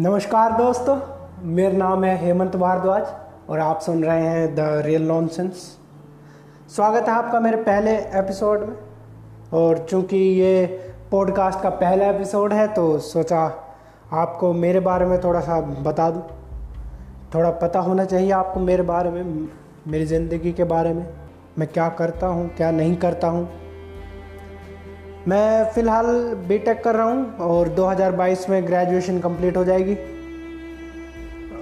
नमस्कार 0.00 0.52
दोस्तों, 0.52 0.96
मेरा 1.44 1.76
नाम 1.78 2.04
है 2.04 2.14
हेमंत 2.16 2.56
भारद्वाज 2.56 3.06
और 3.50 3.58
आप 3.58 3.80
सुन 3.80 4.04
रहे 4.04 4.26
हैं 4.26 4.54
द 4.54 4.60
रियल 4.84 5.02
नॉनसेंस। 5.02 5.62
स्वागत 6.68 7.08
है 7.08 7.14
आपका 7.14 7.40
मेरे 7.40 7.56
पहले 7.56 7.96
एपिसोड 8.18 8.60
में। 8.60 8.76
और 9.52 9.78
चूँकि 9.78 10.16
ये 10.16 10.66
पॉडकास्ट 11.10 11.60
का 11.60 11.70
पहला 11.70 12.10
एपिसोड 12.10 12.52
है 12.52 12.68
तो 12.68 12.98
सोचा 12.98 13.40
आपको 14.12 14.52
मेरे 14.52 14.80
बारे 14.80 15.06
में 15.06 15.18
थोड़ा 15.20 15.40
सा 15.40 15.60
बता 15.60 16.10
दूँ। 16.10 16.22
थोड़ा 17.34 17.50
पता 17.50 17.80
होना 17.80 18.04
चाहिए 18.04 18.30
आपको 18.32 18.60
मेरे 18.60 18.82
बारे 18.82 19.10
में, 19.10 19.48
मेरी 19.88 20.04
ज़िंदगी 20.06 20.52
के 20.52 20.64
बारे 20.64 20.92
में। 20.92 21.06
मैं 21.58 21.68
क्या 21.68 21.88
करता 21.88 22.26
हूँ, 22.26 22.48
क्या 22.48 22.70
नहीं 22.70 22.96
करता 22.96 23.28
हूँ। 23.28 23.48
मैं 25.28 25.72
फ़िलहाल 25.72 26.06
बीटेक 26.48 26.82
कर 26.84 26.94
रहा 26.94 27.06
हूँ 27.06 27.36
और 27.46 27.68
2022 27.68 28.48
में 28.50 28.66
ग्रेजुएशन 28.66 29.18
कंप्लीट 29.20 29.56
हो 29.56 29.64
जाएगी। 29.64 29.94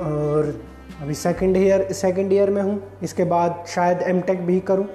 और 0.00 0.52
अभी 1.02 1.14
सेकंड 1.14 1.56
ईयर 1.56 1.92
सेकंड 1.92 2.32
ईयर 2.32 2.50
में 2.50 2.60
हूँ। 2.62 2.80
इसके 3.02 3.24
बाद 3.24 3.64
शायद 3.68 4.02
एम 4.02 4.20
टेक 4.20 4.46
भी 4.46 4.58
करूँ। 4.60 4.86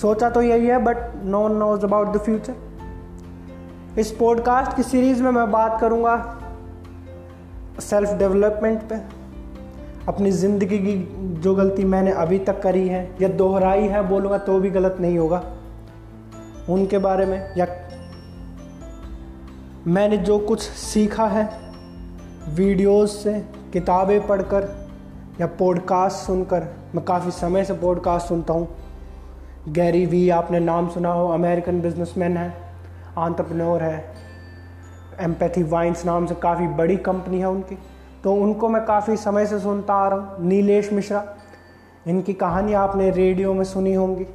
सोचा 0.00 0.30
तो 0.30 0.42
यही 0.42 0.66
है 0.66 0.78
but 0.84 0.96
no 1.24 1.46
knows 1.48 1.84
about 1.84 2.12
the 2.16 2.20
future 2.20 4.00
इस 4.00 4.10
पॉडकास्ट 4.10 4.76
की 4.76 4.82
सीरीज़ 4.82 5.22
में 5.22 5.30
मैं 5.30 5.50
बात 5.50 5.80
करूँगा 5.80 6.16
सेल्फ 7.80 8.12
डेवलपमेंट 8.18 8.82
पे। 8.82 8.96
अपनी 10.08 10.30
ज़िंदगी 10.30 10.78
की 10.78 10.96
जो 11.42 11.54
गलती 11.54 11.84
मैंने 11.86 12.12
अभी 12.18 12.38
तक 12.40 12.60
करी 12.62 12.88
है 12.88 13.08
या 13.20 13.28
दोहराई 13.36 13.86
है 13.86 14.08
बोलूँगा 14.08 14.38
तो 14.40 14.58
भी 14.60 14.70
गलत 14.70 14.96
नहीं 15.00 15.18
होगा। 15.18 15.42
उनके 16.68 16.98
बारे 16.98 17.26
में, 17.26 17.54
या 17.56 17.66
मैंने 19.86 20.16
जो 20.16 20.38
कुछ 20.38 20.60
सीखा 20.60 21.26
है, 21.26 21.48
वीडियोस 22.48 23.22
से, 23.22 23.32
किताबें 23.72 24.26
पढ़कर, 24.26 24.68
या 25.40 25.46
पॉडकास्ट 25.46 26.16
सुनकर, 26.16 26.66
मैं 26.94 27.04
काफ़ी 27.04 27.30
समय 27.30 27.64
से 27.64 27.74
पॉडकास्ट 27.74 28.28
सुनता 28.28 28.54
हूँ। 28.54 28.68
गैरी 29.68 30.06
वी, 30.06 30.28
आपने 30.30 30.60
नाम 30.60 30.88
सुना 30.88 31.12
हो 31.12 31.28
अमेरिकन 31.28 31.80
बिजनेसमैन 31.80 32.36
है 32.36 32.52
आंट्रप्रनोर 33.18 33.82
है 33.82 34.16
एम्पैथी 35.20 35.62
वाइन्स 35.62 36.04
नाम 36.06 36.26
से 36.26 36.34
काफ़ी 36.34 36.66
बड़ी 36.68 36.96
कंपनी 36.96 37.38
है 37.38 37.48
उनकी। 37.48 37.78
तो 38.24 38.34
उनको 38.34 38.68
मैं 38.68 38.84
काफ़ी 38.84 39.16
समय 39.16 39.46
से 39.46 39.58
सुनता 39.58 39.94
आ 39.94 40.08
रहा 40.08 40.18
हूँ। 40.18 40.46
नीलेश 40.46 40.92
मिश्रा, 40.92 41.24
इनकी 42.06 42.32
कहानी 42.32 42.72
आपने 42.72 43.10
रेडियो 43.10 43.54
में 43.54 43.64
सुनी 43.64 43.94
होंगी। 43.94 44.26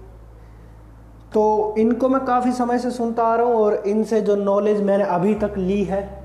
तो 1.34 1.76
इनको 1.78 2.10
मैं 2.10 2.26
काफ़ी 2.26 2.52
समय 2.52 2.80
से 2.80 2.92
सुनता 2.92 3.24
आ 3.24 3.36
रहा 3.36 3.46
हूँ 3.46 3.56
और 3.56 3.74
इनसे 3.74 4.22
जो 4.22 4.36
नॉलेज 4.36 4.82
मैंने 4.82 5.04
अभी 5.04 5.34
तक 5.34 5.54
ली 5.58 5.84
है, 5.84 6.24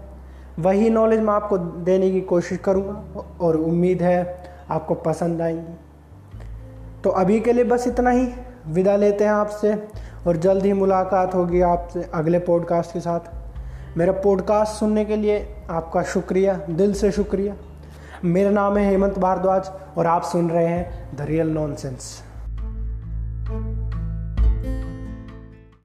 वही 0.59 0.91
नॉलेज 0.91 1.20
मैं 1.20 1.34
आपको 1.34 1.59
देने 1.59 2.11
की 2.11 2.20
कोशिश 2.20 2.59
करूँगा 2.59 3.05
और 3.41 3.56
उम्मीद 3.56 4.03
है 4.03 4.45
आपको 4.70 4.95
पसंद 4.95 5.42
आएँगी। 5.42 5.75
तो 7.05 7.11
अभी 7.11 7.41
के 7.41 7.53
लिए 7.53 7.65
बस 7.65 7.89
इतना 7.89 8.11
ही। 8.11 8.28
विदा 8.67 8.97
लेते 8.97 9.25
हैं 9.25 9.31
आपसे 9.31 9.89
और 10.27 10.37
जल्द 10.37 10.65
ही 10.65 10.73
मुलाकात 10.73 11.34
होगी 11.34 11.61
आपसे 11.61 12.11
अगले 12.15 12.39
पॉडकास्ट 12.39 12.93
के 12.93 13.00
साथ। 13.00 13.20
मेरा 13.98 14.12
पॉडकास्ट 14.12 14.72
सुनने 14.72 15.05
के 15.05 15.17
लिए 15.17 15.48
आपका 15.70 16.03
शुक्रिया, 16.03 16.61
दिल 16.70 16.93
से 16.95 17.12
शुक्रिया। 17.12 17.55
मेरा 18.25 18.50
नाम 18.50 18.77
है 18.77 18.91
हेमंत 18.91 19.19
भारद्वाज 19.19 19.70
और 19.98 20.06
आप 20.06 20.22
सुन 20.22 20.50
रहे 20.50 20.67
हैं 20.67 21.17
द 21.17 21.20
रियल 21.20 21.48
नॉनसेंस 21.48 22.22